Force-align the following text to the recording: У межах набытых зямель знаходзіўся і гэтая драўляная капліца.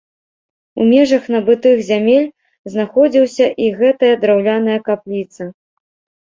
У 0.79 0.85
межах 0.91 1.27
набытых 1.35 1.83
зямель 1.89 2.25
знаходзіўся 2.77 3.45
і 3.67 3.69
гэтая 3.83 4.11
драўляная 4.25 4.79
капліца. 4.91 5.43